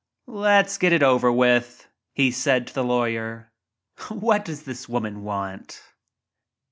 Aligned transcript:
"Let's 0.25 0.79
get 0.79 0.93
it 0.93 1.03
over 1.03 1.31
with," 1.31 1.87
he 2.11 2.31
said 2.31 2.65
to 2.65 2.73
the 2.73 2.83
lawyer. 2.83 3.51
"What 4.09 4.45
does 4.45 4.63
this 4.63 4.89
woman 4.89 5.21
want?" 5.23 5.79